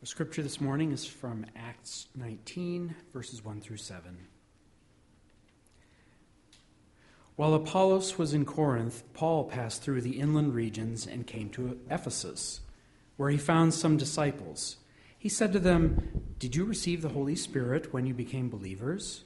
The 0.00 0.06
scripture 0.06 0.42
this 0.42 0.60
morning 0.60 0.92
is 0.92 1.06
from 1.06 1.46
Acts 1.56 2.08
19, 2.14 2.94
verses 3.14 3.42
1 3.42 3.62
through 3.62 3.78
7. 3.78 4.18
While 7.36 7.54
Apollos 7.54 8.18
was 8.18 8.34
in 8.34 8.44
Corinth, 8.44 9.04
Paul 9.14 9.44
passed 9.44 9.82
through 9.82 10.02
the 10.02 10.20
inland 10.20 10.54
regions 10.54 11.06
and 11.06 11.26
came 11.26 11.48
to 11.50 11.80
Ephesus, 11.90 12.60
where 13.16 13.30
he 13.30 13.38
found 13.38 13.72
some 13.72 13.96
disciples. 13.96 14.76
He 15.18 15.30
said 15.30 15.50
to 15.54 15.58
them, 15.58 16.26
Did 16.38 16.54
you 16.54 16.66
receive 16.66 17.00
the 17.00 17.08
Holy 17.08 17.34
Spirit 17.34 17.94
when 17.94 18.04
you 18.04 18.12
became 18.12 18.50
believers? 18.50 19.24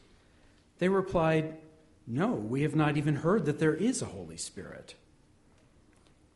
They 0.79 0.89
replied, 0.89 1.57
No, 2.07 2.31
we 2.31 2.63
have 2.63 2.77
not 2.77 2.97
even 2.97 3.17
heard 3.17 3.45
that 3.47 3.59
there 3.59 3.75
is 3.75 4.03
a 4.03 4.07
Holy 4.07 4.37
Spirit. 4.37 4.95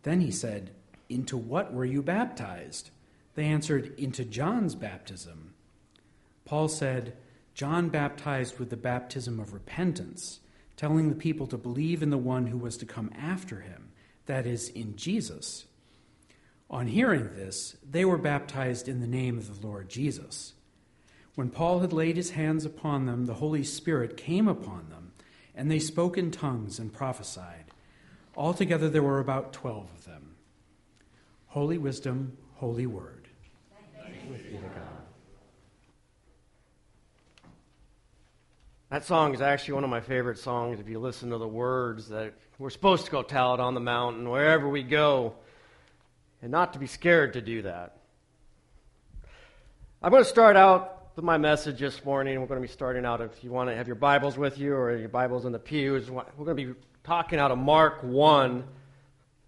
Then 0.03 0.21
he 0.21 0.33
said, 0.33 0.71
Into 1.09 1.37
what 1.37 1.73
were 1.73 1.85
you 1.85 2.03
baptized? 2.03 2.91
They 3.35 3.45
answered, 3.45 3.95
Into 3.99 4.25
John's 4.25 4.75
baptism. 4.75 5.55
Paul 6.45 6.69
said, 6.69 7.17
John 7.55 7.89
baptized 7.89 8.59
with 8.59 8.71
the 8.71 8.77
baptism 8.77 9.39
of 9.41 9.53
repentance, 9.53 10.41
telling 10.77 11.09
the 11.09 11.15
people 11.15 11.47
to 11.47 11.57
believe 11.57 12.03
in 12.03 12.11
the 12.11 12.19
one 12.19 12.49
who 12.49 12.59
was 12.59 12.77
to 12.79 12.87
come 12.87 13.11
after 13.17 13.61
him, 13.61 13.91
that 14.27 14.47
is, 14.47 14.69
in 14.69 14.97
Jesus. 14.97 15.67
On 16.71 16.87
hearing 16.87 17.35
this, 17.35 17.77
they 17.89 18.05
were 18.05 18.19
baptized 18.19 18.89
in 18.89 19.01
the 19.01 19.07
name 19.07 19.39
of 19.39 19.61
the 19.61 19.67
Lord 19.67 19.89
Jesus. 19.89 20.55
When 21.35 21.51
Paul 21.51 21.81
had 21.81 21.93
laid 21.93 22.17
his 22.17 22.31
hands 22.31 22.65
upon 22.65 23.07
them, 23.07 23.27
the 23.27 23.35
Holy 23.35 23.65
Spirit 23.65 24.17
came 24.17 24.49
upon 24.49 24.89
them, 24.89 25.13
and 25.55 25.71
they 25.71 25.79
spoke 25.79 26.17
in 26.19 26.31
tongues 26.31 26.79
and 26.79 26.93
prophesied. 26.93 27.67
Altogether, 28.37 28.89
there 28.89 29.03
were 29.03 29.21
about 29.21 29.53
twelve 29.53 29.89
of 29.97 30.05
them. 30.05 30.35
Holy 31.49 31.79
wisdom, 31.79 32.37
holy 32.55 32.87
word. 32.87 33.24
That 38.95 39.05
song 39.05 39.35
is 39.35 39.41
actually 39.41 39.75
one 39.75 39.83
of 39.83 39.91
my 39.91 40.01
favorite 40.01 40.39
songs 40.39 40.79
if 40.79 40.89
you 40.89 41.01
listen 41.01 41.31
to 41.31 41.39
the 41.39 41.49
words 41.49 42.11
that 42.11 42.33
we're 42.61 42.71
supposed 42.71 43.07
to 43.07 43.11
go 43.11 43.23
tell 43.25 43.53
it 43.55 43.59
on 43.59 43.75
the 43.75 43.81
mountain 43.81 44.31
wherever 44.31 44.69
we 44.69 44.85
go 44.85 45.35
and 46.41 46.53
not 46.53 46.75
to 46.75 46.79
be 46.79 46.87
scared 46.87 47.33
to 47.33 47.41
do 47.41 47.63
that. 47.63 47.97
I'm 50.01 50.13
going 50.13 50.23
to 50.23 50.29
start 50.29 50.57
out 50.57 51.09
with 51.17 51.25
my 51.25 51.39
message 51.39 51.81
this 51.81 52.05
morning. 52.05 52.41
We're 52.41 52.47
going 52.47 52.61
to 52.61 52.69
be 52.69 52.73
starting 52.73 53.05
out, 53.05 53.21
if 53.21 53.43
you 53.43 53.51
want 53.51 53.69
to 53.69 53.75
have 53.75 53.89
your 53.89 53.97
Bibles 53.97 54.39
with 54.39 54.59
you 54.59 54.75
or 54.75 54.97
your 54.97 55.09
Bibles 55.09 55.45
in 55.45 55.51
the 55.51 55.59
pews, 55.59 56.09
we're 56.09 56.23
going 56.37 56.57
to 56.57 56.75
be 56.75 56.75
talking 57.03 57.41
out 57.41 57.51
of 57.51 57.59
Mark 57.59 57.99
1 58.03 58.63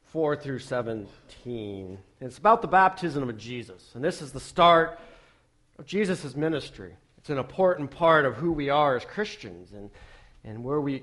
4 0.07 0.37
through 0.37 0.59
17. 0.59 1.99
And 2.21 2.29
it's 2.29 2.39
about 2.39 2.63
the 2.63 2.69
baptism 2.69 3.29
of 3.29 3.37
Jesus. 3.37 3.93
And 3.95 4.03
this 4.03 4.23
is 4.23 4.33
the 4.33 4.41
start 4.41 4.99
of 5.79 5.87
Jesus' 5.87 6.35
ministry. 6.35 6.95
It's 7.19 7.31
an 7.31 7.39
important 7.39 7.91
part 7.91 8.25
of 8.25 8.37
who 8.37 8.53
we 8.53 8.71
are 8.71 8.97
as 8.97 9.05
Christians 9.05 9.73
and, 9.73 9.91
and 10.45 10.65
where 10.65 10.81
we 10.81 11.03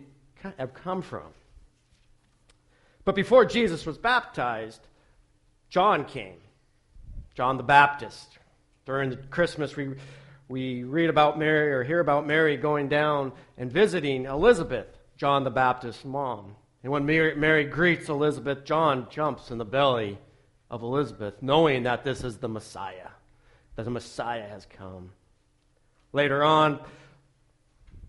have 0.57 0.73
come 0.73 1.01
from. 1.01 1.27
But 3.05 3.15
before 3.15 3.45
Jesus 3.45 3.85
was 3.85 3.97
baptized, 3.97 4.81
John 5.69 6.05
came, 6.05 6.37
John 7.35 7.57
the 7.57 7.63
Baptist. 7.63 8.37
During 8.85 9.17
Christmas, 9.29 9.75
we, 9.75 9.95
we 10.47 10.83
read 10.83 11.09
about 11.09 11.37
Mary 11.37 11.73
or 11.73 11.83
hear 11.83 11.99
about 11.99 12.25
Mary 12.25 12.57
going 12.57 12.89
down 12.89 13.33
and 13.57 13.71
visiting 13.71 14.25
Elizabeth, 14.25 14.87
John 15.17 15.43
the 15.43 15.49
Baptist's 15.49 16.05
mom. 16.05 16.55
And 16.83 16.91
when 16.91 17.05
Mary, 17.05 17.35
Mary 17.35 17.65
greets 17.65 18.09
Elizabeth, 18.09 18.65
John 18.65 19.07
jumps 19.09 19.51
in 19.51 19.57
the 19.57 19.65
belly 19.65 20.17
of 20.73 20.81
Elizabeth, 20.81 21.35
knowing 21.41 21.83
that 21.83 22.03
this 22.03 22.23
is 22.23 22.37
the 22.37 22.49
Messiah, 22.49 23.09
that 23.75 23.83
the 23.83 23.91
Messiah 23.91 24.47
has 24.47 24.65
come. 24.65 25.11
Later 26.11 26.43
on, 26.43 26.79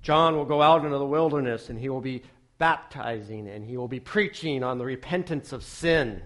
John 0.02 0.36
will 0.36 0.44
go 0.44 0.62
out 0.62 0.84
into 0.84 0.98
the 0.98 1.06
wilderness 1.06 1.68
and 1.68 1.78
he 1.78 1.88
will 1.88 2.00
be 2.00 2.22
baptizing 2.58 3.48
and 3.48 3.64
he 3.64 3.76
will 3.76 3.88
be 3.88 4.00
preaching 4.00 4.62
on 4.62 4.78
the 4.78 4.84
repentance 4.84 5.52
of 5.52 5.62
sin 5.62 6.22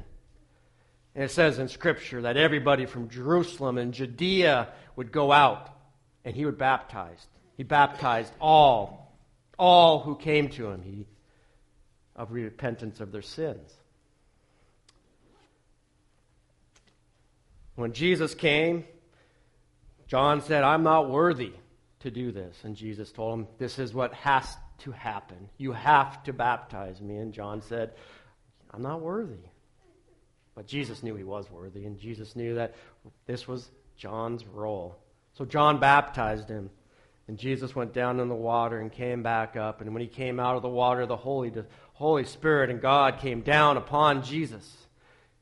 and 1.18 1.24
it 1.24 1.32
says 1.32 1.58
in 1.58 1.66
Scripture 1.66 2.22
that 2.22 2.36
everybody 2.36 2.86
from 2.86 3.08
Jerusalem 3.08 3.76
and 3.76 3.92
Judea 3.92 4.68
would 4.94 5.10
go 5.10 5.32
out 5.32 5.68
and 6.24 6.36
he 6.36 6.44
would 6.44 6.58
baptize. 6.58 7.26
He 7.56 7.64
baptized 7.64 8.32
all, 8.40 9.18
all 9.58 9.98
who 9.98 10.14
came 10.14 10.48
to 10.50 10.68
him 10.68 10.82
he, 10.82 11.08
of 12.14 12.30
repentance 12.30 13.00
of 13.00 13.10
their 13.10 13.22
sins. 13.22 13.77
When 17.78 17.92
Jesus 17.92 18.34
came, 18.34 18.82
John 20.08 20.42
said, 20.42 20.64
I'm 20.64 20.82
not 20.82 21.08
worthy 21.10 21.52
to 22.00 22.10
do 22.10 22.32
this. 22.32 22.56
And 22.64 22.74
Jesus 22.74 23.12
told 23.12 23.38
him, 23.38 23.46
This 23.58 23.78
is 23.78 23.94
what 23.94 24.12
has 24.14 24.56
to 24.78 24.90
happen. 24.90 25.48
You 25.58 25.70
have 25.70 26.24
to 26.24 26.32
baptize 26.32 27.00
me. 27.00 27.18
And 27.18 27.32
John 27.32 27.62
said, 27.62 27.92
I'm 28.72 28.82
not 28.82 29.00
worthy. 29.00 29.44
But 30.56 30.66
Jesus 30.66 31.04
knew 31.04 31.14
he 31.14 31.22
was 31.22 31.48
worthy, 31.52 31.84
and 31.84 32.00
Jesus 32.00 32.34
knew 32.34 32.56
that 32.56 32.74
this 33.26 33.46
was 33.46 33.70
John's 33.96 34.44
role. 34.44 34.96
So 35.34 35.44
John 35.44 35.78
baptized 35.78 36.48
him, 36.48 36.70
and 37.28 37.38
Jesus 37.38 37.76
went 37.76 37.92
down 37.92 38.18
in 38.18 38.28
the 38.28 38.34
water 38.34 38.80
and 38.80 38.90
came 38.90 39.22
back 39.22 39.54
up. 39.54 39.82
And 39.82 39.92
when 39.92 40.02
he 40.02 40.08
came 40.08 40.40
out 40.40 40.56
of 40.56 40.62
the 40.62 40.68
water, 40.68 41.06
the 41.06 41.16
Holy, 41.16 41.50
the 41.50 41.66
Holy 41.92 42.24
Spirit 42.24 42.70
and 42.70 42.80
God 42.80 43.20
came 43.20 43.42
down 43.42 43.76
upon 43.76 44.24
Jesus. 44.24 44.68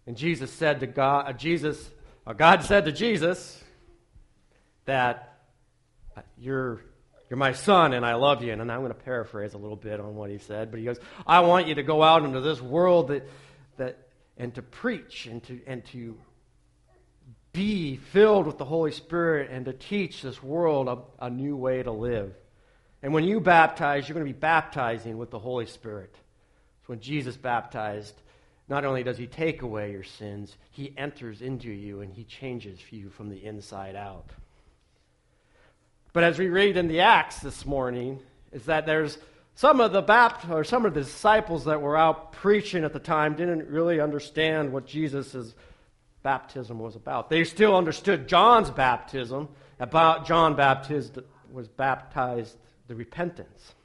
And 0.06 0.18
Jesus 0.18 0.52
said 0.52 0.80
to 0.80 0.86
God, 0.86 1.30
uh, 1.30 1.32
Jesus, 1.32 1.90
uh, 2.26 2.32
God 2.32 2.64
said 2.64 2.86
to 2.86 2.92
Jesus 2.92 3.62
that 4.86 5.38
uh, 6.16 6.22
you're 6.38 6.80
you're 7.28 7.36
my 7.36 7.52
son 7.52 7.92
and 7.92 8.06
I 8.06 8.14
love 8.14 8.42
you. 8.42 8.52
And 8.52 8.60
I'm 8.70 8.80
going 8.80 8.92
to 8.92 8.98
paraphrase 8.98 9.54
a 9.54 9.58
little 9.58 9.76
bit 9.76 10.00
on 10.00 10.14
what 10.14 10.30
he 10.30 10.38
said, 10.38 10.70
but 10.70 10.78
he 10.78 10.86
goes, 10.86 10.98
I 11.26 11.40
want 11.40 11.66
you 11.66 11.74
to 11.76 11.82
go 11.82 12.02
out 12.02 12.24
into 12.24 12.40
this 12.40 12.60
world 12.60 13.08
that, 13.08 13.28
that 13.78 13.98
and 14.36 14.54
to 14.54 14.62
preach 14.62 15.26
and 15.26 15.42
to, 15.44 15.60
and 15.66 15.84
to 15.86 16.16
be 17.52 17.96
filled 17.96 18.46
with 18.46 18.58
the 18.58 18.64
Holy 18.64 18.92
Spirit 18.92 19.50
and 19.50 19.64
to 19.64 19.72
teach 19.72 20.22
this 20.22 20.42
world 20.42 20.88
a, 20.88 21.26
a 21.26 21.30
new 21.30 21.56
way 21.56 21.82
to 21.82 21.90
live. 21.90 22.34
And 23.02 23.12
when 23.12 23.24
you 23.24 23.40
baptize, 23.40 24.08
you're 24.08 24.14
going 24.14 24.26
to 24.26 24.32
be 24.32 24.38
baptizing 24.38 25.18
with 25.18 25.30
the 25.30 25.38
Holy 25.38 25.66
Spirit. 25.66 26.14
So 26.14 26.88
when 26.88 27.00
Jesus 27.00 27.36
baptized, 27.36 28.14
not 28.68 28.84
only 28.84 29.02
does 29.02 29.18
he 29.18 29.26
take 29.26 29.62
away 29.62 29.92
your 29.92 30.02
sins, 30.02 30.56
he 30.70 30.92
enters 30.96 31.40
into 31.40 31.70
you 31.70 32.00
and 32.00 32.12
he 32.12 32.24
changes 32.24 32.80
you 32.90 33.10
from 33.10 33.28
the 33.28 33.44
inside 33.44 33.94
out. 33.94 34.30
But 36.12 36.24
as 36.24 36.38
we 36.38 36.48
read 36.48 36.76
in 36.76 36.88
the 36.88 37.00
Acts 37.00 37.40
this 37.40 37.64
morning, 37.64 38.18
is 38.50 38.64
that 38.64 38.86
there's 38.86 39.18
some 39.54 39.80
of 39.80 39.92
the 39.92 40.02
Bapt- 40.02 40.50
or 40.50 40.64
some 40.64 40.84
of 40.84 40.94
the 40.94 41.00
disciples 41.00 41.64
that 41.66 41.80
were 41.80 41.96
out 41.96 42.32
preaching 42.32 42.84
at 42.84 42.92
the 42.92 42.98
time 42.98 43.36
didn't 43.36 43.68
really 43.68 44.00
understand 44.00 44.72
what 44.72 44.86
Jesus' 44.86 45.54
baptism 46.22 46.78
was 46.80 46.96
about. 46.96 47.30
They 47.30 47.44
still 47.44 47.76
understood 47.76 48.26
John's 48.26 48.70
baptism, 48.70 49.48
about 49.78 50.26
John 50.26 50.56
baptized 50.56 51.18
was 51.52 51.68
baptized 51.68 52.56
the 52.88 52.96
repentance. 52.96 53.75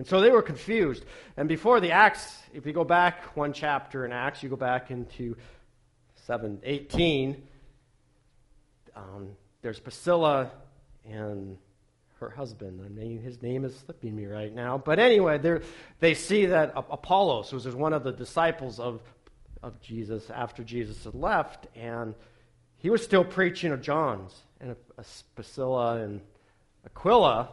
And 0.00 0.06
so 0.06 0.22
they 0.22 0.30
were 0.30 0.40
confused. 0.40 1.04
And 1.36 1.46
before 1.46 1.78
the 1.78 1.90
Acts, 1.90 2.40
if 2.54 2.64
you 2.64 2.72
go 2.72 2.84
back 2.84 3.36
one 3.36 3.52
chapter 3.52 4.06
in 4.06 4.12
Acts, 4.12 4.42
you 4.42 4.48
go 4.48 4.56
back 4.56 4.90
into 4.90 5.36
718, 6.26 7.42
um, 8.96 9.28
there's 9.60 9.78
Priscilla 9.78 10.52
and 11.06 11.58
her 12.18 12.30
husband. 12.30 12.80
I 12.82 12.88
mean, 12.88 13.20
his 13.20 13.42
name 13.42 13.66
is 13.66 13.76
slipping 13.76 14.16
me 14.16 14.24
right 14.24 14.54
now. 14.54 14.78
But 14.78 14.98
anyway, 14.98 15.38
they 15.98 16.14
see 16.14 16.46
that 16.46 16.72
Apollos 16.74 17.52
was 17.52 17.66
one 17.66 17.92
of 17.92 18.02
the 18.02 18.12
disciples 18.12 18.80
of, 18.80 19.02
of 19.62 19.82
Jesus 19.82 20.30
after 20.30 20.64
Jesus 20.64 21.04
had 21.04 21.14
left, 21.14 21.66
and 21.76 22.14
he 22.78 22.88
was 22.88 23.04
still 23.04 23.22
preaching 23.22 23.70
of 23.70 23.82
John's. 23.82 24.34
And 24.62 24.74
Priscilla 25.34 25.96
and 25.96 26.22
Aquila 26.86 27.50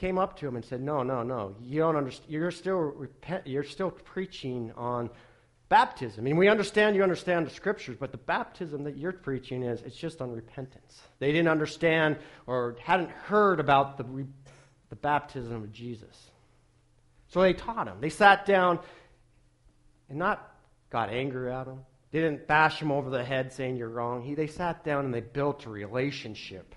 came 0.00 0.18
up 0.18 0.38
to 0.38 0.48
him 0.48 0.56
and 0.56 0.64
said, 0.64 0.80
"No, 0.80 1.02
no, 1.02 1.22
no. 1.22 1.54
You 1.60 1.80
don't 1.80 1.96
understand. 1.96 2.32
You're 2.32 2.50
still 2.50 2.78
repent, 2.78 3.46
You're 3.46 3.64
still 3.64 3.90
preaching 3.90 4.72
on 4.76 5.10
baptism. 5.68 6.22
I 6.22 6.24
mean, 6.24 6.36
we 6.36 6.48
understand 6.48 6.96
you 6.96 7.02
understand 7.02 7.46
the 7.46 7.50
scriptures, 7.50 7.96
but 8.00 8.10
the 8.10 8.18
baptism 8.18 8.84
that 8.84 8.96
you're 8.96 9.12
preaching 9.12 9.62
is 9.62 9.82
it's 9.82 9.96
just 9.96 10.20
on 10.20 10.32
repentance. 10.32 11.00
They 11.18 11.32
didn't 11.32 11.48
understand 11.48 12.16
or 12.46 12.76
hadn't 12.82 13.10
heard 13.10 13.60
about 13.60 13.98
the, 13.98 14.26
the 14.88 14.96
baptism 14.96 15.54
of 15.54 15.72
Jesus. 15.72 16.30
So 17.28 17.40
they 17.42 17.52
taught 17.52 17.86
him. 17.86 17.98
They 18.00 18.08
sat 18.08 18.44
down 18.44 18.80
and 20.08 20.18
not 20.18 20.52
got 20.90 21.10
angry 21.10 21.52
at 21.52 21.68
him. 21.68 21.80
Didn't 22.10 22.48
bash 22.48 22.82
him 22.82 22.90
over 22.90 23.08
the 23.08 23.22
head 23.22 23.52
saying 23.52 23.76
you're 23.76 23.88
wrong. 23.88 24.22
He, 24.22 24.34
they 24.34 24.48
sat 24.48 24.82
down 24.84 25.04
and 25.04 25.14
they 25.14 25.20
built 25.20 25.66
a 25.66 25.70
relationship 25.70 26.74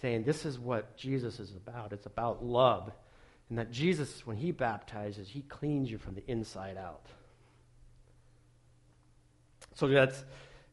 saying 0.00 0.24
this 0.24 0.44
is 0.44 0.58
what 0.58 0.96
Jesus 0.96 1.40
is 1.40 1.52
about. 1.52 1.92
It's 1.92 2.06
about 2.06 2.44
love. 2.44 2.90
And 3.48 3.58
that 3.58 3.70
Jesus, 3.70 4.26
when 4.26 4.36
he 4.36 4.52
baptizes, 4.52 5.28
he 5.28 5.42
cleans 5.42 5.90
you 5.90 5.98
from 5.98 6.14
the 6.14 6.22
inside 6.30 6.76
out. 6.76 7.06
So 9.74 9.88
that's 9.88 10.24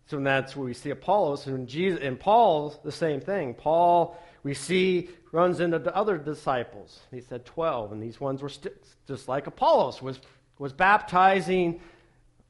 So 0.08 0.20
that's 0.20 0.56
where 0.56 0.66
we 0.66 0.74
see 0.74 0.90
Apollos. 0.90 1.48
And, 1.48 1.68
Jesus, 1.68 2.00
and 2.02 2.20
Paul, 2.20 2.80
the 2.84 2.92
same 2.92 3.20
thing. 3.20 3.54
Paul, 3.54 4.18
we 4.44 4.54
see, 4.54 5.10
runs 5.32 5.60
into 5.60 5.80
the 5.80 5.96
other 5.96 6.18
disciples. 6.18 7.00
He 7.12 7.22
said 7.22 7.46
12, 7.46 7.92
and 7.92 8.02
these 8.02 8.20
ones 8.20 8.42
were 8.42 8.50
st- 8.50 8.74
just 9.08 9.28
like 9.28 9.48
Apollos, 9.48 10.02
was, 10.02 10.20
was 10.60 10.72
baptizing 10.72 11.82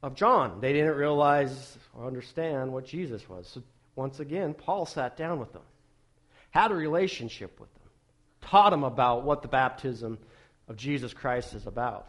of 0.03 0.13
John. 0.13 0.61
They 0.61 0.73
didn't 0.73 0.95
realize 0.95 1.77
or 1.95 2.05
understand 2.05 2.71
what 2.71 2.85
Jesus 2.85 3.27
was. 3.27 3.47
So 3.47 3.63
once 3.95 4.19
again, 4.19 4.53
Paul 4.53 4.85
sat 4.85 5.17
down 5.17 5.39
with 5.39 5.53
them, 5.53 5.63
had 6.51 6.71
a 6.71 6.75
relationship 6.75 7.59
with 7.59 7.73
them, 7.73 7.89
taught 8.41 8.71
them 8.71 8.83
about 8.83 9.23
what 9.23 9.41
the 9.41 9.47
baptism 9.47 10.17
of 10.67 10.75
Jesus 10.77 11.13
Christ 11.13 11.53
is 11.53 11.67
about. 11.67 12.07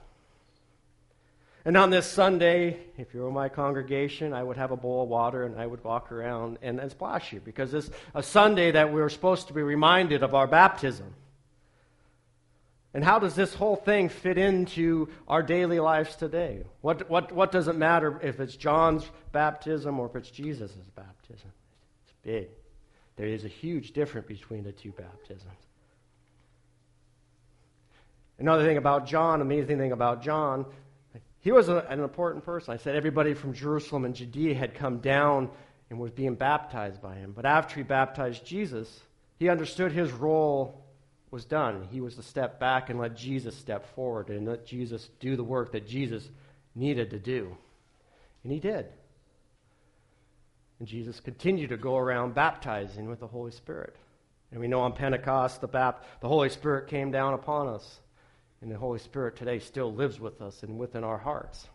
And 1.64 1.76
on 1.76 1.90
this 1.90 2.06
Sunday, 2.06 2.79
if 2.96 3.12
you 3.12 3.20
were 3.20 3.29
in 3.29 3.35
my 3.35 3.49
congregation, 3.49 4.32
I 4.32 4.43
would 4.43 4.56
have 4.56 4.70
a 4.70 4.76
bowl 4.76 5.02
of 5.02 5.08
water 5.08 5.44
and 5.44 5.61
I 5.61 5.67
would 5.67 5.85
walk 5.85 6.11
around 6.12 6.58
and, 6.62 6.79
and 6.79 6.90
splash 6.90 7.32
you 7.32 7.40
because 7.40 7.75
it's 7.75 7.90
a 8.14 8.23
Sunday 8.23 8.70
that 8.70 8.93
we're 8.93 9.11
supposed 9.11 9.49
to 9.49 9.52
be 9.52 9.61
reminded 9.61 10.23
of 10.23 10.35
our 10.35 10.46
baptism. 10.46 11.14
And 12.94 13.05
how 13.05 13.19
does 13.19 13.35
this 13.35 13.52
whole 13.55 13.76
thing 13.76 14.08
fit 14.08 14.38
into 14.38 15.08
our 15.26 15.43
daily 15.43 15.79
lives 15.79 16.17
today? 16.17 16.64
What, 16.81 17.11
what, 17.11 17.32
what 17.32 17.52
does 17.52 17.69
it 17.69 17.76
matter 17.76 18.19
if 18.23 18.40
it's 18.40 18.56
John's 18.56 19.05
baptism 19.32 20.00
or 20.00 20.06
if 20.06 20.17
it's 20.17 20.31
Jesus' 20.31 20.73
baptism? 20.96 21.52
It's 22.05 22.14
big. 22.23 22.49
There 23.19 23.26
is 23.26 23.44
a 23.44 23.49
huge 23.49 23.93
difference 23.93 24.29
between 24.29 24.62
the 24.62 24.73
two 24.73 24.93
baptisms. 24.93 25.53
Another 28.38 28.65
thing 28.65 28.76
about 28.76 29.06
John, 29.06 29.41
amazing 29.41 29.79
thing 29.79 29.91
about 29.91 30.23
John, 30.23 30.65
he 31.41 31.50
was 31.50 31.69
a, 31.69 31.79
an 31.88 31.99
important 32.00 32.44
person. 32.44 32.73
I 32.73 32.76
said 32.76 32.94
everybody 32.94 33.35
from 33.35 33.53
Jerusalem 33.53 34.05
and 34.05 34.15
Judea 34.15 34.55
had 34.55 34.75
come 34.75 34.99
down 34.99 35.50
and 35.91 35.99
was 35.99 36.12
being 36.12 36.37
baptized 36.37 37.03
by 37.03 37.17
him. 37.17 37.32
But 37.35 37.44
after 37.44 37.75
he 37.76 37.82
baptized 37.82 38.47
Jesus, 38.47 39.00
he 39.38 39.49
understood 39.49 39.91
his 39.91 40.12
role 40.12 40.85
was 41.32 41.44
done. 41.44 41.88
He 41.91 42.00
was 42.00 42.14
to 42.14 42.23
step 42.23 42.61
back 42.61 42.88
and 42.88 43.00
let 43.00 43.17
Jesus 43.17 43.56
step 43.56 43.94
forward 43.97 44.29
and 44.31 44.47
let 44.47 44.64
Jesus 44.64 45.11
do 45.19 45.35
the 45.35 45.44
work 45.44 45.73
that 45.73 45.88
Jesus 45.88 46.29
needed 46.76 47.11
to 47.11 47.19
do. 47.19 47.56
And 48.44 48.53
he 48.53 48.61
did. 48.61 48.87
And 50.78 50.88
Jesus 50.88 51.20
continued 51.20 51.70
to 51.70 51.76
go 51.76 51.96
around 51.96 52.34
baptizing 52.34 53.08
with 53.08 53.20
the 53.20 53.26
Holy 53.26 53.50
Spirit. 53.50 53.96
And 54.50 54.60
we 54.60 54.69
know 54.69 54.80
on 54.80 54.92
Pentecost, 54.92 55.60
the, 55.60 55.69
bap- 55.69 56.04
the 56.20 56.28
Holy 56.28 56.48
Spirit 56.48 56.88
came 56.88 57.10
down 57.10 57.34
upon 57.34 57.69
us. 57.69 58.00
And 58.60 58.70
the 58.70 58.78
Holy 58.78 58.98
Spirit 58.98 59.36
today 59.36 59.58
still 59.58 59.92
lives 59.92 60.19
with 60.19 60.40
us 60.40 60.62
and 60.62 60.78
within 60.78 61.04
our 61.04 61.19
hearts. 61.19 61.69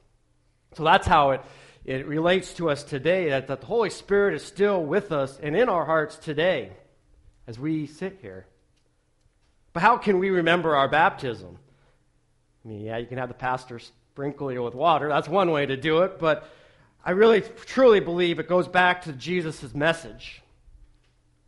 So 0.76 0.84
that's 0.84 1.08
how 1.08 1.32
it, 1.32 1.42
it 1.86 2.08
relates 2.08 2.54
to 2.56 2.70
us 2.70 2.84
today, 2.84 3.30
that, 3.30 3.48
that 3.48 3.62
the 3.62 3.68
Holy 3.68 3.90
Spirit 3.90 4.36
is 4.36 4.44
still 4.44 4.84
with 4.84 5.12
us 5.12 5.40
and 5.42 5.56
in 5.56 5.70
our 5.70 5.86
hearts 5.86 6.16
today 6.18 6.72
as 7.48 7.60
we 7.60 7.88
sit 7.88 8.20
here. 8.22 8.48
But 9.74 9.82
how 9.82 9.98
can 9.98 10.20
we 10.20 10.30
remember 10.30 10.76
our 10.76 10.88
baptism? 10.88 11.58
I 12.64 12.68
mean, 12.68 12.82
yeah, 12.82 12.98
you 12.98 13.08
can 13.08 13.18
have 13.18 13.28
the 13.28 13.34
pastor 13.34 13.80
sprinkle 13.80 14.52
you 14.52 14.64
with 14.64 14.76
water. 14.76 15.10
That's 15.10 15.28
one 15.28 15.52
way 15.52 15.66
to 15.66 15.76
do 15.76 16.04
it. 16.04 16.20
But 16.20 16.48
I 17.06 17.12
really, 17.12 17.42
truly 17.42 18.00
believe 18.00 18.40
it 18.40 18.48
goes 18.48 18.68
back 18.68 19.04
to 19.04 19.14
Jesus' 19.14 19.74
message. 19.74 20.42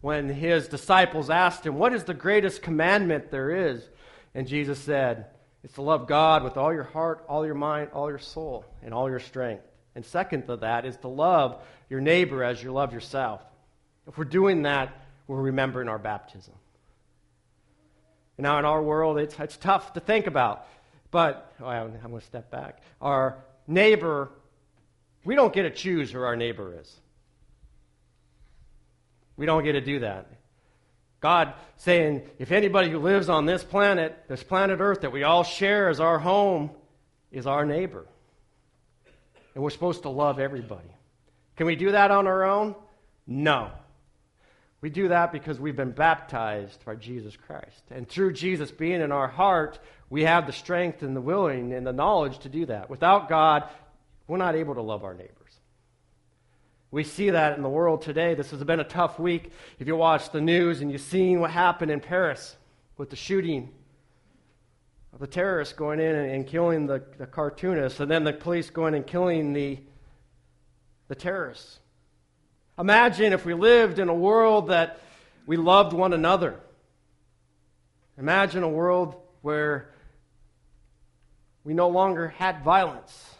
When 0.01 0.29
his 0.29 0.67
disciples 0.67 1.29
asked 1.29 1.65
him, 1.65 1.75
What 1.77 1.93
is 1.93 2.03
the 2.03 2.13
greatest 2.13 2.61
commandment 2.61 3.31
there 3.31 3.69
is? 3.69 3.87
And 4.33 4.47
Jesus 4.47 4.77
said, 4.79 5.27
It's 5.63 5.75
to 5.75 5.81
love 5.81 6.07
God 6.07 6.43
with 6.43 6.57
all 6.57 6.73
your 6.73 6.83
heart, 6.83 7.23
all 7.29 7.45
your 7.45 7.55
mind, 7.55 7.89
all 7.93 8.09
your 8.09 8.19
soul, 8.19 8.65
and 8.83 8.93
all 8.93 9.09
your 9.09 9.19
strength. 9.19 9.63
And 9.95 10.05
second 10.05 10.45
to 10.47 10.57
that 10.57 10.85
is 10.85 10.97
to 10.97 11.07
love 11.07 11.61
your 11.89 12.01
neighbor 12.01 12.43
as 12.43 12.61
you 12.61 12.73
love 12.73 12.93
yourself. 12.93 13.41
If 14.07 14.17
we're 14.17 14.25
doing 14.25 14.63
that, 14.63 15.01
we're 15.27 15.41
remembering 15.41 15.87
our 15.87 15.97
baptism. 15.97 16.53
Now, 18.37 18.59
in 18.59 18.65
our 18.65 18.83
world, 18.83 19.17
it's, 19.17 19.39
it's 19.39 19.57
tough 19.57 19.93
to 19.93 20.01
think 20.01 20.27
about. 20.27 20.67
But 21.09 21.53
oh, 21.61 21.67
I'm 21.67 21.97
going 22.01 22.19
to 22.19 22.25
step 22.25 22.51
back. 22.51 22.81
Our 23.01 23.37
neighbor, 23.67 24.29
we 25.25 25.35
don't 25.35 25.53
get 25.53 25.63
to 25.63 25.71
choose 25.71 26.11
who 26.11 26.21
our 26.21 26.35
neighbor 26.35 26.79
is. 26.79 26.95
We 29.35 29.45
don't 29.45 29.63
get 29.63 29.73
to 29.73 29.81
do 29.81 29.99
that. 29.99 30.27
God 31.19 31.53
saying, 31.77 32.29
if 32.39 32.51
anybody 32.51 32.89
who 32.89 32.99
lives 32.99 33.27
on 33.27 33.45
this 33.45 33.63
planet, 33.63 34.15
this 34.29 34.43
planet 34.43 34.79
Earth 34.79 35.01
that 35.01 35.11
we 35.11 35.23
all 35.23 35.43
share 35.43 35.89
as 35.89 35.99
our 35.99 36.19
home, 36.19 36.69
is 37.31 37.47
our 37.47 37.65
neighbor. 37.65 38.05
And 39.53 39.63
we're 39.63 39.71
supposed 39.71 40.03
to 40.03 40.09
love 40.09 40.39
everybody. 40.39 40.87
Can 41.57 41.65
we 41.65 41.75
do 41.75 41.91
that 41.91 42.11
on 42.11 42.27
our 42.27 42.43
own? 42.43 42.75
No. 43.25 43.71
We 44.81 44.89
do 44.89 45.07
that 45.07 45.31
because 45.31 45.59
we've 45.59 45.75
been 45.75 45.91
baptized 45.91 46.85
by 46.85 46.95
Jesus 46.95 47.35
Christ. 47.35 47.83
And 47.89 48.07
through 48.07 48.33
Jesus 48.33 48.69
being 48.71 49.01
in 49.01 49.11
our 49.11 49.27
heart, 49.27 49.79
we 50.09 50.23
have 50.23 50.45
the 50.45 50.53
strength 50.53 51.01
and 51.01 51.15
the 51.15 51.21
willing 51.21 51.73
and 51.73 51.87
the 51.87 51.93
knowledge 51.93 52.39
to 52.39 52.49
do 52.49 52.67
that. 52.67 52.89
Without 52.89 53.27
God, 53.27 53.63
we're 54.27 54.37
not 54.37 54.55
able 54.55 54.75
to 54.75 54.81
love 54.81 55.03
our 55.03 55.13
neighbors. 55.13 55.59
We 56.91 57.03
see 57.03 57.31
that 57.31 57.57
in 57.57 57.63
the 57.63 57.69
world 57.69 58.01
today. 58.01 58.35
This 58.35 58.51
has 58.51 58.63
been 58.63 58.79
a 58.79 58.85
tough 58.85 59.19
week. 59.19 59.51
If 59.79 59.87
you 59.87 59.95
watch 59.95 60.31
the 60.31 60.41
news 60.41 60.81
and 60.81 60.91
you've 60.91 61.01
seen 61.01 61.41
what 61.41 61.51
happened 61.51 61.91
in 61.91 61.99
Paris 61.99 62.55
with 62.97 63.09
the 63.09 63.15
shooting 63.15 63.69
of 65.13 65.19
the 65.19 65.27
terrorists 65.27 65.73
going 65.73 65.99
in 65.99 66.15
and, 66.15 66.47
killing 66.47 66.87
the, 66.87 67.03
the 67.17 67.25
cartoonists, 67.25 67.99
and 67.99 68.09
then 68.09 68.23
the 68.23 68.33
police 68.33 68.69
going 68.69 68.95
and 68.95 69.05
killing 69.05 69.53
the, 69.53 69.79
the 71.07 71.15
terrorists. 71.15 71.79
Imagine 72.77 73.33
if 73.33 73.45
we 73.45 73.53
lived 73.53 73.99
in 73.99 74.09
a 74.09 74.13
world 74.13 74.69
that 74.69 74.99
we 75.45 75.57
loved 75.57 75.93
one 75.93 76.13
another. 76.13 76.59
Imagine 78.17 78.63
a 78.63 78.69
world 78.69 79.15
where 79.41 79.89
we 81.63 81.73
no 81.73 81.89
longer 81.89 82.29
had 82.29 82.63
violence. 82.63 83.34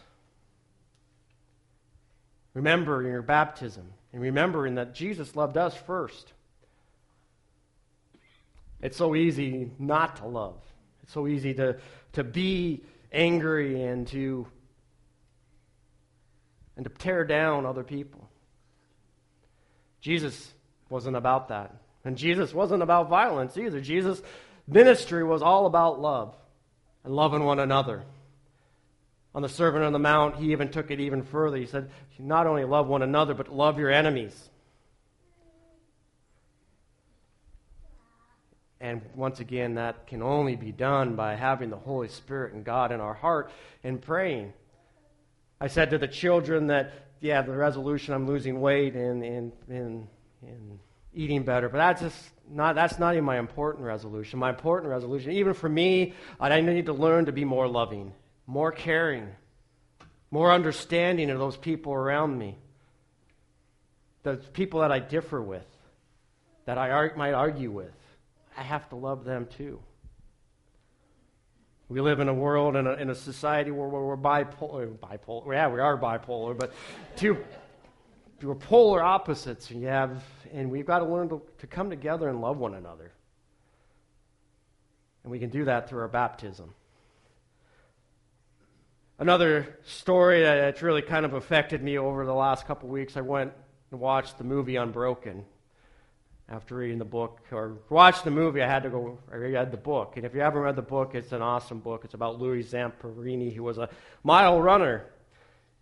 Remember 2.56 3.02
in 3.02 3.12
your 3.12 3.20
baptism 3.20 3.84
and 4.14 4.22
remembering 4.22 4.76
that 4.76 4.94
Jesus 4.94 5.36
loved 5.36 5.58
us 5.58 5.76
first. 5.76 6.32
It's 8.80 8.96
so 8.96 9.14
easy 9.14 9.70
not 9.78 10.16
to 10.16 10.26
love. 10.26 10.56
It's 11.02 11.12
so 11.12 11.28
easy 11.28 11.52
to, 11.52 11.76
to 12.14 12.24
be 12.24 12.82
angry 13.12 13.82
and 13.82 14.08
to 14.08 14.46
and 16.76 16.84
to 16.84 16.90
tear 16.90 17.24
down 17.24 17.66
other 17.66 17.84
people. 17.84 18.26
Jesus 20.00 20.50
wasn't 20.88 21.16
about 21.16 21.48
that. 21.48 21.74
And 22.06 22.16
Jesus 22.16 22.54
wasn't 22.54 22.82
about 22.82 23.10
violence 23.10 23.58
either. 23.58 23.82
Jesus' 23.82 24.22
ministry 24.66 25.24
was 25.24 25.42
all 25.42 25.66
about 25.66 26.00
love 26.00 26.34
and 27.04 27.14
loving 27.14 27.44
one 27.44 27.58
another. 27.58 28.02
On 29.36 29.42
the 29.42 29.48
Sermon 29.48 29.82
on 29.82 29.92
the 29.92 29.98
Mount, 29.98 30.36
he 30.36 30.52
even 30.52 30.70
took 30.70 30.90
it 30.90 30.98
even 30.98 31.22
further. 31.22 31.58
He 31.58 31.66
said, 31.66 31.90
not 32.18 32.46
only 32.46 32.64
love 32.64 32.88
one 32.88 33.02
another, 33.02 33.34
but 33.34 33.52
love 33.52 33.78
your 33.78 33.90
enemies. 33.90 34.50
And 38.80 39.02
once 39.14 39.40
again, 39.40 39.74
that 39.74 40.06
can 40.06 40.22
only 40.22 40.56
be 40.56 40.72
done 40.72 41.16
by 41.16 41.34
having 41.34 41.68
the 41.68 41.76
Holy 41.76 42.08
Spirit 42.08 42.54
and 42.54 42.64
God 42.64 42.92
in 42.92 43.00
our 43.00 43.14
heart 43.14 43.50
and 43.84 44.00
praying. 44.00 44.54
I 45.60 45.68
said 45.68 45.90
to 45.90 45.98
the 45.98 46.08
children 46.08 46.68
that 46.68 46.94
yeah, 47.20 47.42
the 47.42 47.52
resolution 47.52 48.14
I'm 48.14 48.26
losing 48.26 48.60
weight 48.60 48.94
and, 48.94 49.22
and, 49.22 49.52
and, 49.68 50.08
and 50.42 50.78
eating 51.14 51.44
better, 51.44 51.68
but 51.68 51.78
that's 51.78 52.00
just 52.00 52.30
not, 52.50 52.74
that's 52.74 52.98
not 52.98 53.14
even 53.14 53.24
my 53.24 53.38
important 53.38 53.84
resolution. 53.84 54.38
My 54.38 54.50
important 54.50 54.90
resolution, 54.90 55.32
even 55.32 55.52
for 55.54 55.68
me, 55.68 56.14
I 56.40 56.60
need 56.60 56.86
to 56.86 56.92
learn 56.92 57.26
to 57.26 57.32
be 57.32 57.44
more 57.44 57.68
loving, 57.68 58.12
more 58.46 58.72
caring, 58.72 59.28
more 60.30 60.52
understanding 60.52 61.30
of 61.30 61.38
those 61.38 61.56
people 61.56 61.92
around 61.92 62.38
me, 62.38 62.56
the 64.22 64.36
people 64.36 64.80
that 64.80 64.92
I 64.92 64.98
differ 64.98 65.40
with, 65.40 65.66
that 66.64 66.78
I 66.78 67.10
might 67.16 67.32
argue 67.32 67.70
with. 67.70 67.92
I 68.56 68.62
have 68.62 68.88
to 68.90 68.96
love 68.96 69.24
them 69.24 69.46
too. 69.56 69.80
We 71.88 72.00
live 72.00 72.18
in 72.18 72.28
a 72.28 72.34
world, 72.34 72.74
in 72.74 72.86
a, 72.86 72.94
in 72.94 73.10
a 73.10 73.14
society 73.14 73.70
where, 73.70 73.86
where 73.86 74.02
we're 74.02 74.16
bipolar, 74.16 74.92
bipolar. 74.98 75.52
Yeah, 75.52 75.68
we 75.68 75.78
are 75.78 75.96
bipolar, 75.96 76.58
but 76.58 76.72
two, 77.14 77.38
we're 78.42 78.56
polar 78.56 79.02
opposites. 79.02 79.70
And, 79.70 79.80
you 79.80 79.86
have, 79.86 80.24
and 80.52 80.70
we've 80.70 80.86
got 80.86 80.98
to 80.98 81.04
learn 81.04 81.28
to, 81.28 81.42
to 81.58 81.66
come 81.68 81.88
together 81.88 82.28
and 82.28 82.40
love 82.40 82.58
one 82.58 82.74
another. 82.74 83.12
And 85.22 85.30
we 85.30 85.38
can 85.38 85.50
do 85.50 85.64
that 85.66 85.88
through 85.88 86.00
our 86.00 86.08
baptism. 86.08 86.74
Another 89.18 89.78
story 89.86 90.42
that's 90.42 90.82
really 90.82 91.00
kind 91.00 91.24
of 91.24 91.32
affected 91.32 91.82
me 91.82 91.96
over 91.98 92.26
the 92.26 92.34
last 92.34 92.66
couple 92.66 92.88
weeks, 92.90 93.16
I 93.16 93.22
went 93.22 93.52
and 93.90 93.98
watched 93.98 94.36
the 94.36 94.44
movie 94.44 94.76
Unbroken 94.76 95.44
after 96.48 96.76
reading 96.76 96.98
the 96.98 97.04
book 97.04 97.40
or 97.50 97.78
watched 97.88 98.24
the 98.24 98.30
movie, 98.30 98.62
I 98.62 98.68
had 98.68 98.84
to 98.84 98.90
go. 98.90 99.18
I 99.32 99.36
read 99.36 99.70
the 99.70 99.76
book, 99.76 100.16
and 100.16 100.24
if 100.24 100.34
you 100.34 100.40
haven't 100.40 100.60
read 100.60 100.76
the 100.76 100.82
book, 100.82 101.14
it's 101.14 101.32
an 101.32 101.42
awesome 101.42 101.80
book. 101.80 102.02
It's 102.04 102.14
about 102.14 102.38
Louis 102.38 102.62
Zamperini, 102.62 103.54
who 103.54 103.62
was 103.62 103.78
a 103.78 103.88
mile 104.22 104.60
runner. 104.60 105.06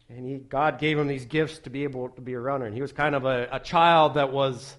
And 0.09 0.25
he, 0.25 0.37
God 0.37 0.79
gave 0.79 0.99
him 0.99 1.09
these 1.09 1.25
gifts 1.25 1.59
to 1.61 1.71
be 1.71 1.85
able 1.85 2.11
to 2.11 2.21
be 2.21 2.35
a 2.35 2.41
runner. 2.41 2.67
And 2.67 2.75
he 2.75 2.83
was 2.83 2.93
kind 2.93 3.15
of 3.15 3.25
a, 3.25 3.49
a 3.51 3.61
child 3.61 4.15
that 4.15 4.33
was, 4.33 4.77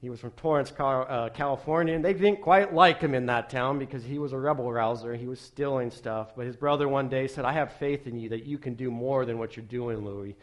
he 0.00 0.08
was 0.08 0.18
from 0.20 0.30
Torrance, 0.30 0.72
uh, 0.78 1.28
California, 1.34 1.94
and 1.94 2.02
they 2.02 2.14
didn't 2.14 2.40
quite 2.40 2.72
like 2.72 3.00
him 3.00 3.14
in 3.14 3.26
that 3.26 3.50
town 3.50 3.78
because 3.78 4.02
he 4.02 4.18
was 4.18 4.32
a 4.32 4.38
rebel 4.38 4.72
rouser. 4.72 5.14
He 5.14 5.26
was 5.26 5.38
stealing 5.38 5.90
stuff. 5.90 6.32
But 6.34 6.46
his 6.46 6.56
brother 6.56 6.88
one 6.88 7.10
day 7.10 7.26
said, 7.26 7.44
I 7.44 7.52
have 7.52 7.74
faith 7.74 8.06
in 8.06 8.18
you 8.18 8.30
that 8.30 8.46
you 8.46 8.56
can 8.56 8.74
do 8.74 8.90
more 8.90 9.26
than 9.26 9.38
what 9.38 9.56
you're 9.56 9.66
doing, 9.66 10.02
Louis. 10.02 10.36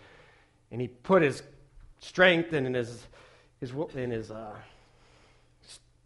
And 0.71 0.79
he 0.79 0.87
put 0.87 1.23
his 1.23 1.41
strength 1.99 2.53
and 2.53 2.75
his, 2.75 3.07
his, 3.59 3.71
in 3.95 4.11
his 4.11 4.29
uh, 4.29 4.53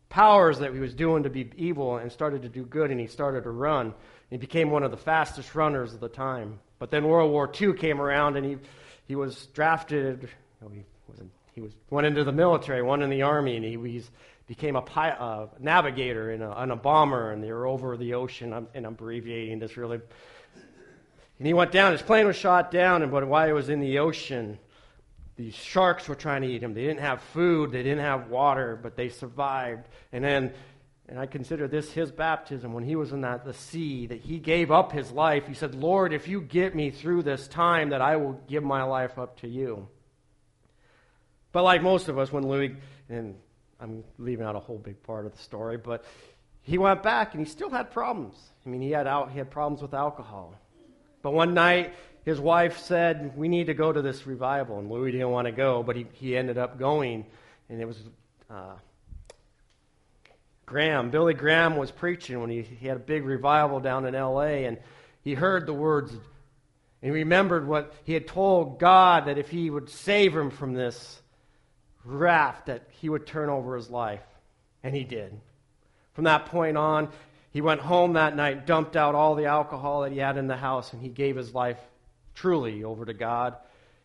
powers 0.07 0.59
that 0.59 0.73
he 0.73 0.79
was 0.79 0.93
doing 0.93 1.23
to 1.23 1.29
be 1.29 1.51
evil 1.57 1.97
and 1.97 2.09
started 2.09 2.43
to 2.43 2.49
do 2.49 2.63
good, 2.63 2.89
and 2.89 3.01
he 3.01 3.07
started 3.07 3.43
to 3.43 3.51
run. 3.51 3.93
He 4.29 4.37
became 4.37 4.71
one 4.71 4.83
of 4.83 4.91
the 4.91 4.97
fastest 4.97 5.55
runners 5.55 5.93
of 5.93 5.99
the 5.99 6.07
time. 6.07 6.61
But 6.79 6.89
then 6.89 7.05
World 7.05 7.31
War 7.31 7.51
II 7.59 7.73
came 7.73 7.99
around, 7.99 8.37
and 8.37 8.45
he, 8.45 8.57
he 9.09 9.15
was 9.15 9.47
drafted. 9.47 10.29
No, 10.61 10.69
he 10.69 10.85
wasn't. 11.09 11.31
He 11.61 11.65
was 11.65 11.75
went 11.91 12.07
into 12.07 12.23
the 12.23 12.31
military, 12.31 12.81
went 12.81 13.03
in 13.03 13.11
the 13.11 13.21
army, 13.21 13.55
and 13.55 13.63
he 13.63 14.03
became 14.47 14.75
a 14.75 14.81
pi- 14.81 15.11
uh, 15.11 15.47
navigator 15.59 16.31
in 16.31 16.41
a, 16.41 16.49
on 16.49 16.71
a 16.71 16.75
bomber, 16.75 17.31
and 17.31 17.43
they 17.43 17.51
were 17.51 17.67
over 17.67 17.95
the 17.97 18.15
ocean. 18.15 18.51
I'm, 18.51 18.67
and 18.73 18.83
I'm 18.83 18.93
abbreviating 18.93 19.59
this 19.59 19.77
really. 19.77 20.01
And 21.37 21.47
he 21.47 21.53
went 21.53 21.71
down. 21.71 21.91
His 21.91 22.01
plane 22.01 22.25
was 22.25 22.35
shot 22.35 22.71
down, 22.71 23.03
and 23.03 23.11
but 23.11 23.27
while 23.27 23.45
he 23.45 23.53
was 23.53 23.69
in 23.69 23.79
the 23.79 23.99
ocean, 23.99 24.57
these 25.35 25.53
sharks 25.53 26.07
were 26.07 26.15
trying 26.15 26.41
to 26.41 26.47
eat 26.47 26.63
him. 26.63 26.73
They 26.73 26.81
didn't 26.81 27.01
have 27.01 27.21
food, 27.21 27.71
they 27.71 27.83
didn't 27.83 28.03
have 28.03 28.29
water, 28.29 28.79
but 28.81 28.95
they 28.95 29.09
survived. 29.09 29.87
And 30.11 30.23
then, 30.23 30.53
and 31.07 31.19
I 31.19 31.27
consider 31.27 31.67
this 31.67 31.91
his 31.91 32.11
baptism 32.11 32.73
when 32.73 32.85
he 32.85 32.95
was 32.95 33.11
in 33.11 33.21
that 33.21 33.45
the 33.45 33.53
sea, 33.53 34.07
that 34.07 34.21
he 34.21 34.39
gave 34.39 34.71
up 34.71 34.91
his 34.91 35.11
life. 35.11 35.45
He 35.45 35.53
said, 35.53 35.75
Lord, 35.75 36.11
if 36.11 36.27
you 36.27 36.41
get 36.41 36.73
me 36.73 36.89
through 36.89 37.21
this 37.21 37.47
time, 37.47 37.89
that 37.89 38.01
I 38.01 38.15
will 38.15 38.41
give 38.47 38.63
my 38.63 38.81
life 38.81 39.19
up 39.19 39.39
to 39.41 39.47
you. 39.47 39.87
But 41.51 41.63
like 41.63 41.81
most 41.81 42.07
of 42.07 42.17
us, 42.17 42.31
when 42.31 42.47
Louis, 42.47 42.75
and 43.09 43.35
I'm 43.79 44.03
leaving 44.17 44.45
out 44.45 44.55
a 44.55 44.59
whole 44.59 44.77
big 44.77 45.01
part 45.03 45.25
of 45.25 45.33
the 45.33 45.37
story, 45.39 45.77
but 45.77 46.05
he 46.61 46.77
went 46.77 47.03
back 47.03 47.33
and 47.33 47.45
he 47.45 47.49
still 47.49 47.69
had 47.69 47.91
problems. 47.91 48.37
I 48.65 48.69
mean, 48.69 48.81
he 48.81 48.91
had 48.91 49.07
out, 49.07 49.31
he 49.31 49.37
had 49.37 49.49
problems 49.49 49.81
with 49.81 49.93
alcohol. 49.93 50.55
But 51.21 51.31
one 51.31 51.53
night 51.53 51.93
his 52.23 52.39
wife 52.39 52.79
said, 52.79 53.35
We 53.35 53.47
need 53.47 53.67
to 53.67 53.73
go 53.73 53.91
to 53.91 54.01
this 54.01 54.25
revival. 54.25 54.79
And 54.79 54.89
Louis 54.89 55.11
didn't 55.11 55.31
want 55.31 55.45
to 55.45 55.51
go, 55.51 55.83
but 55.83 55.95
he, 55.95 56.07
he 56.13 56.37
ended 56.37 56.57
up 56.57 56.77
going. 56.77 57.25
And 57.69 57.81
it 57.81 57.85
was 57.85 58.01
uh, 58.49 58.75
Graham. 60.65 61.09
Billy 61.09 61.33
Graham 61.33 61.75
was 61.75 61.91
preaching 61.91 62.39
when 62.39 62.49
he, 62.49 62.61
he 62.61 62.87
had 62.87 62.97
a 62.97 63.01
big 63.01 63.25
revival 63.25 63.79
down 63.79 64.05
in 64.05 64.15
L.A. 64.15 64.65
And 64.65 64.77
he 65.23 65.33
heard 65.33 65.65
the 65.65 65.73
words 65.73 66.13
and 67.01 67.11
he 67.11 67.19
remembered 67.21 67.67
what 67.67 67.93
he 68.03 68.13
had 68.13 68.27
told 68.27 68.79
God 68.79 69.25
that 69.25 69.37
if 69.37 69.49
he 69.49 69.69
would 69.69 69.89
save 69.89 70.35
him 70.35 70.51
from 70.51 70.73
this 70.73 71.21
raft, 72.03 72.67
that 72.67 72.83
he 72.89 73.09
would 73.09 73.25
turn 73.25 73.49
over 73.49 73.75
his 73.75 73.89
life. 73.89 74.21
And 74.83 74.95
he 74.95 75.03
did. 75.03 75.39
From 76.13 76.25
that 76.25 76.47
point 76.47 76.77
on, 76.77 77.09
he 77.51 77.61
went 77.61 77.81
home 77.81 78.13
that 78.13 78.35
night, 78.35 78.65
dumped 78.65 78.95
out 78.95 79.15
all 79.15 79.35
the 79.35 79.45
alcohol 79.45 80.01
that 80.01 80.11
he 80.11 80.17
had 80.17 80.37
in 80.37 80.47
the 80.47 80.57
house, 80.57 80.93
and 80.93 81.01
he 81.01 81.09
gave 81.09 81.35
his 81.35 81.53
life 81.53 81.77
truly 82.33 82.83
over 82.83 83.05
to 83.05 83.13
God. 83.13 83.55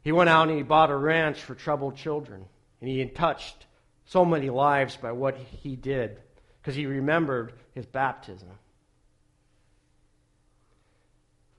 He 0.02 0.12
went 0.12 0.30
out 0.30 0.48
and 0.48 0.56
he 0.56 0.62
bought 0.62 0.90
a 0.90 0.96
ranch 0.96 1.42
for 1.42 1.54
troubled 1.54 1.96
children. 1.96 2.44
And 2.80 2.90
he 2.90 3.04
touched 3.06 3.66
so 4.06 4.24
many 4.24 4.50
lives 4.50 4.96
by 4.96 5.12
what 5.12 5.36
he 5.36 5.76
did 5.76 6.18
because 6.60 6.74
he 6.74 6.86
remembered 6.86 7.52
his 7.74 7.86
baptism. 7.86 8.48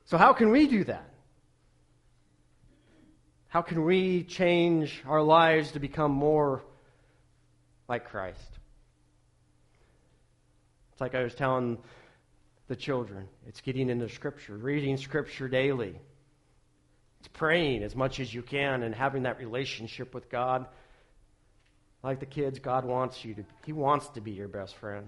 So, 0.05 0.17
how 0.17 0.33
can 0.33 0.51
we 0.51 0.67
do 0.67 0.83
that? 0.85 1.09
How 3.49 3.61
can 3.61 3.83
we 3.85 4.23
change 4.23 5.01
our 5.07 5.21
lives 5.21 5.71
to 5.71 5.79
become 5.79 6.11
more 6.11 6.63
like 7.87 8.09
Christ? 8.09 8.39
It's 10.91 11.01
like 11.01 11.15
I 11.15 11.23
was 11.23 11.33
telling 11.35 11.77
the 12.67 12.75
children 12.75 13.27
it's 13.47 13.61
getting 13.61 13.89
into 13.89 14.09
Scripture, 14.09 14.57
reading 14.57 14.97
Scripture 14.97 15.47
daily. 15.47 15.95
It's 17.19 17.29
praying 17.29 17.83
as 17.83 17.95
much 17.95 18.19
as 18.19 18.33
you 18.33 18.41
can 18.41 18.83
and 18.83 18.93
having 18.93 19.23
that 19.23 19.39
relationship 19.39 20.13
with 20.13 20.29
God. 20.29 20.65
Like 22.03 22.19
the 22.19 22.25
kids, 22.25 22.59
God 22.59 22.85
wants 22.85 23.23
you 23.23 23.33
to, 23.35 23.43
He 23.65 23.71
wants 23.71 24.07
to 24.09 24.21
be 24.21 24.31
your 24.31 24.47
best 24.47 24.75
friend. 24.75 25.07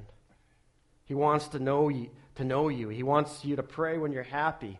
He 1.06 1.14
wants 1.14 1.50
to 1.50 1.60
know 1.60 1.90
you, 1.90 2.10
to 2.36 2.44
know 2.44 2.70
you. 2.70 2.90
He 2.90 3.04
wants 3.04 3.44
you 3.44 3.56
to 3.58 3.64
pray 3.64 3.98
when 3.98 4.12
you're 4.12 4.24
happy. 4.24 4.80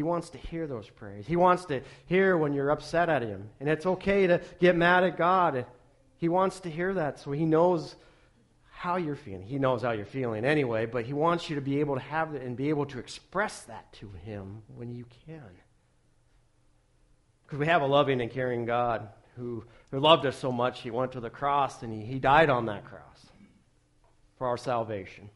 He 0.00 0.04
wants 0.04 0.30
to 0.30 0.38
hear 0.38 0.66
those 0.66 0.88
prayers. 0.88 1.26
He 1.26 1.36
wants 1.36 1.66
to 1.66 1.82
hear 2.06 2.34
when 2.34 2.54
you're 2.54 2.70
upset 2.70 3.10
at 3.10 3.20
Him. 3.20 3.50
And 3.60 3.68
it's 3.68 3.84
okay 3.84 4.26
to 4.26 4.40
get 4.58 4.74
mad 4.74 5.04
at 5.04 5.18
God. 5.18 5.66
He 6.16 6.30
wants 6.30 6.60
to 6.60 6.70
hear 6.70 6.94
that 6.94 7.18
so 7.18 7.32
He 7.32 7.44
knows 7.44 7.96
how 8.70 8.96
you're 8.96 9.14
feeling. 9.14 9.42
He 9.42 9.58
knows 9.58 9.82
how 9.82 9.90
you're 9.90 10.06
feeling 10.06 10.46
anyway, 10.46 10.86
but 10.86 11.04
He 11.04 11.12
wants 11.12 11.50
you 11.50 11.56
to 11.56 11.60
be 11.60 11.80
able 11.80 11.96
to 11.96 12.00
have 12.00 12.34
it 12.34 12.40
and 12.40 12.56
be 12.56 12.70
able 12.70 12.86
to 12.86 12.98
express 12.98 13.60
that 13.64 13.92
to 13.92 14.10
Him 14.24 14.62
when 14.74 14.90
you 14.94 15.04
can. 15.26 15.50
Because 17.44 17.58
we 17.58 17.66
have 17.66 17.82
a 17.82 17.86
loving 17.86 18.22
and 18.22 18.30
caring 18.30 18.64
God 18.64 19.06
who, 19.36 19.64
who 19.90 20.00
loved 20.00 20.24
us 20.24 20.38
so 20.38 20.50
much, 20.50 20.80
he 20.80 20.90
went 20.90 21.12
to 21.12 21.20
the 21.20 21.28
cross 21.28 21.82
and 21.82 21.92
he, 21.92 22.06
he 22.10 22.18
died 22.18 22.48
on 22.48 22.64
that 22.66 22.86
cross 22.86 23.26
for 24.38 24.46
our 24.46 24.56
salvation. 24.56 25.28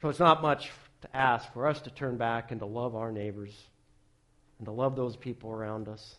So 0.00 0.08
it's 0.08 0.18
not 0.18 0.42
much 0.42 0.72
to 1.02 1.16
ask 1.16 1.52
for 1.52 1.66
us 1.66 1.80
to 1.82 1.90
turn 1.90 2.16
back 2.16 2.50
and 2.50 2.60
to 2.60 2.66
love 2.66 2.96
our 2.96 3.12
neighbors 3.12 3.54
and 4.58 4.66
to 4.66 4.72
love 4.72 4.96
those 4.96 5.16
people 5.16 5.50
around 5.50 5.88
us, 5.88 6.16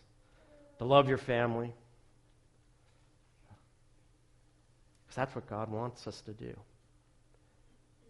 to 0.78 0.84
love 0.84 1.08
your 1.08 1.18
family. 1.18 1.72
Because 5.06 5.16
that's 5.16 5.34
what 5.34 5.48
God 5.48 5.70
wants 5.70 6.06
us 6.06 6.20
to 6.22 6.32
do. 6.32 6.54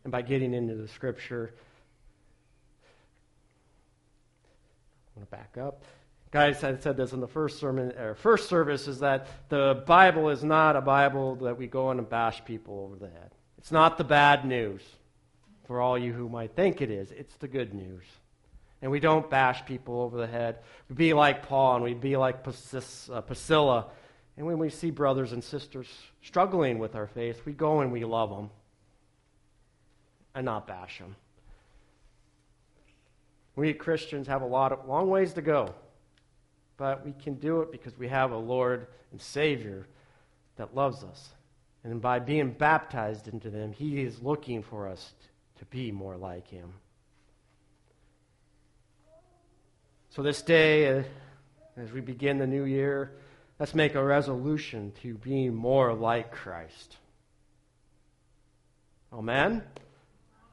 And 0.02 0.10
by 0.10 0.22
getting 0.22 0.52
into 0.52 0.74
the 0.74 0.88
scripture, 0.88 1.54
I'm 5.16 5.22
going 5.22 5.26
to 5.26 5.30
back 5.30 5.56
up. 5.56 5.84
Guys, 6.32 6.64
I 6.64 6.76
said 6.76 6.96
this 6.96 7.12
in 7.12 7.20
the 7.20 7.28
first 7.28 7.60
sermon, 7.60 7.92
or 7.92 8.16
first 8.16 8.48
service, 8.48 8.88
is 8.88 8.98
that 8.98 9.28
the 9.48 9.84
Bible 9.86 10.30
is 10.30 10.42
not 10.42 10.74
a 10.74 10.80
Bible 10.80 11.36
that 11.36 11.56
we 11.56 11.68
go 11.68 11.92
in 11.92 11.98
and 11.98 12.08
bash 12.08 12.44
people 12.44 12.80
over 12.80 12.96
the 12.96 13.06
head. 13.06 13.30
It's 13.58 13.70
not 13.70 13.96
the 13.96 14.04
bad 14.04 14.44
news 14.44 14.82
for 15.66 15.80
all 15.80 15.98
you 15.98 16.12
who 16.12 16.28
might 16.28 16.54
think 16.54 16.80
it 16.80 16.90
is. 16.90 17.10
It's 17.10 17.34
the 17.36 17.48
good 17.48 17.74
news. 17.74 18.04
And 18.82 18.90
we 18.90 19.00
don't 19.00 19.28
bash 19.30 19.64
people 19.64 20.02
over 20.02 20.18
the 20.18 20.26
head. 20.26 20.58
We 20.88 20.94
be 20.94 21.12
like 21.14 21.46
Paul 21.48 21.76
and 21.76 21.84
we 21.84 21.94
be 21.94 22.16
like 22.16 22.46
uh, 22.46 23.20
Priscilla. 23.22 23.86
And 24.36 24.46
when 24.46 24.58
we 24.58 24.68
see 24.68 24.90
brothers 24.90 25.32
and 25.32 25.42
sisters 25.42 25.88
struggling 26.22 26.78
with 26.78 26.94
our 26.94 27.06
faith, 27.06 27.42
we 27.46 27.52
go 27.52 27.80
and 27.80 27.92
we 27.92 28.04
love 28.04 28.30
them 28.30 28.50
and 30.34 30.44
not 30.44 30.66
bash 30.66 30.98
them. 30.98 31.16
We 33.56 33.72
Christians 33.72 34.26
have 34.26 34.42
a 34.42 34.46
lot 34.46 34.72
of 34.72 34.86
long 34.86 35.08
ways 35.08 35.32
to 35.34 35.42
go, 35.42 35.74
but 36.76 37.04
we 37.04 37.12
can 37.12 37.34
do 37.34 37.60
it 37.60 37.70
because 37.70 37.96
we 37.96 38.08
have 38.08 38.32
a 38.32 38.36
Lord 38.36 38.88
and 39.12 39.20
Savior 39.20 39.86
that 40.56 40.74
loves 40.74 41.04
us. 41.04 41.30
And 41.84 42.00
by 42.00 42.18
being 42.18 42.50
baptized 42.50 43.28
into 43.28 43.50
them, 43.50 43.72
He 43.72 44.02
is 44.02 44.20
looking 44.22 44.62
for 44.62 44.88
us 44.88 45.12
to 45.64 45.76
be 45.76 45.92
more 45.92 46.16
like 46.16 46.48
Him. 46.48 46.72
So, 50.10 50.22
this 50.22 50.42
day, 50.42 50.98
uh, 50.98 51.02
as 51.76 51.92
we 51.92 52.00
begin 52.00 52.38
the 52.38 52.46
new 52.46 52.64
year, 52.64 53.12
let's 53.58 53.74
make 53.74 53.94
a 53.94 54.04
resolution 54.04 54.92
to 55.02 55.14
be 55.14 55.50
more 55.50 55.92
like 55.92 56.30
Christ. 56.30 56.96
Amen. 59.12 59.62